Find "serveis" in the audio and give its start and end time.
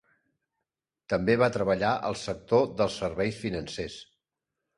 3.03-3.39